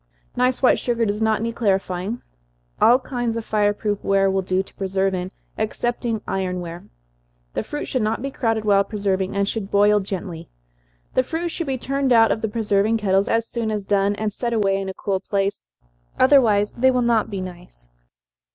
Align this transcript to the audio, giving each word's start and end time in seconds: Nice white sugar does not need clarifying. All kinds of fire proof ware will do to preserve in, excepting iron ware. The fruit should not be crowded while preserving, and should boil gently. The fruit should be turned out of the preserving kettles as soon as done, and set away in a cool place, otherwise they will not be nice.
Nice 0.35 0.63
white 0.63 0.79
sugar 0.79 1.05
does 1.05 1.21
not 1.21 1.43
need 1.43 1.53
clarifying. 1.55 2.23
All 2.81 2.97
kinds 2.97 3.37
of 3.37 3.45
fire 3.45 3.71
proof 3.71 4.03
ware 4.03 4.31
will 4.31 4.41
do 4.41 4.63
to 4.63 4.73
preserve 4.73 5.13
in, 5.13 5.29
excepting 5.59 6.23
iron 6.27 6.59
ware. 6.59 6.85
The 7.53 7.61
fruit 7.61 7.85
should 7.85 8.01
not 8.01 8.19
be 8.19 8.31
crowded 8.31 8.65
while 8.65 8.83
preserving, 8.83 9.35
and 9.35 9.47
should 9.47 9.69
boil 9.69 9.99
gently. 9.99 10.49
The 11.13 11.21
fruit 11.21 11.49
should 11.49 11.67
be 11.67 11.77
turned 11.77 12.11
out 12.11 12.31
of 12.31 12.41
the 12.41 12.47
preserving 12.49 12.97
kettles 12.97 13.27
as 13.27 13.47
soon 13.47 13.69
as 13.69 13.85
done, 13.85 14.15
and 14.15 14.33
set 14.33 14.53
away 14.53 14.81
in 14.81 14.89
a 14.89 14.95
cool 14.95 15.19
place, 15.19 15.61
otherwise 16.17 16.73
they 16.73 16.89
will 16.89 17.03
not 17.03 17.29
be 17.29 17.39
nice. 17.39 17.91